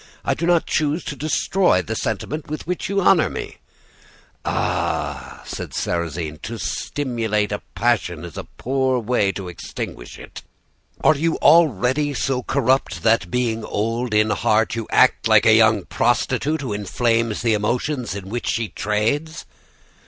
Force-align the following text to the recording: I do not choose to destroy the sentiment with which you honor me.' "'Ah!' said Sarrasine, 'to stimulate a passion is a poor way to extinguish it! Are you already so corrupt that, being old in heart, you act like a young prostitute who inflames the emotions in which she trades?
I 0.25 0.33
do 0.33 0.47
not 0.47 0.65
choose 0.65 1.03
to 1.03 1.15
destroy 1.15 1.83
the 1.83 1.95
sentiment 1.95 2.47
with 2.49 2.65
which 2.65 2.89
you 2.89 3.01
honor 3.01 3.29
me.' 3.29 3.57
"'Ah!' 4.43 5.43
said 5.45 5.75
Sarrasine, 5.75 6.39
'to 6.39 6.57
stimulate 6.57 7.51
a 7.51 7.61
passion 7.75 8.25
is 8.25 8.35
a 8.35 8.45
poor 8.57 8.97
way 8.97 9.31
to 9.33 9.47
extinguish 9.47 10.17
it! 10.17 10.41
Are 11.03 11.13
you 11.15 11.35
already 11.37 12.15
so 12.15 12.41
corrupt 12.41 13.03
that, 13.03 13.29
being 13.29 13.63
old 13.63 14.15
in 14.15 14.31
heart, 14.31 14.73
you 14.73 14.87
act 14.89 15.27
like 15.27 15.45
a 15.45 15.53
young 15.53 15.85
prostitute 15.85 16.61
who 16.61 16.73
inflames 16.73 17.43
the 17.43 17.53
emotions 17.53 18.15
in 18.15 18.27
which 18.29 18.47
she 18.47 18.69
trades? 18.69 19.45